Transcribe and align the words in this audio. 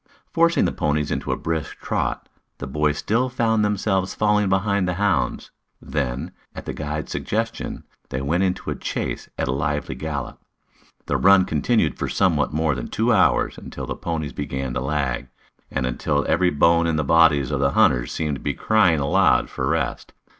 Forcing 0.33 0.65
the 0.65 0.71
ponies 0.71 1.11
into 1.11 1.31
a 1.31 1.37
brisk 1.37 1.77
trot, 1.77 2.27
the 2.57 2.65
boys 2.65 2.97
still 2.97 3.29
found 3.29 3.63
themselves 3.63 4.15
falling 4.15 4.49
behind 4.49 4.87
the 4.87 4.95
hounds. 4.95 5.51
Then, 5.79 6.31
at 6.55 6.65
the 6.65 6.73
guide's 6.73 7.11
suggestion, 7.11 7.83
they 8.09 8.19
went 8.19 8.41
in 8.41 8.55
chase 8.79 9.29
at 9.37 9.47
a 9.47 9.51
lively 9.51 9.93
gallop. 9.93 10.39
The 11.05 11.17
run 11.17 11.45
continued 11.45 11.99
for 11.99 12.09
somewhat 12.09 12.51
more 12.51 12.73
than 12.73 12.87
two 12.87 13.13
hours, 13.13 13.59
until 13.59 13.85
the 13.85 13.95
ponies 13.95 14.33
began 14.33 14.73
to 14.73 14.81
lag, 14.81 15.27
and 15.69 15.85
until 15.85 16.25
every 16.27 16.49
bone 16.49 16.87
in 16.87 16.95
the 16.95 17.03
bodies 17.03 17.51
of 17.51 17.59
the 17.59 17.73
hunters 17.73 18.11
seemed 18.11 18.37
to 18.37 18.41
be 18.41 18.55
crying 18.55 18.99
aloud 18.99 19.51
for 19.51 19.67
rest. 19.67 20.13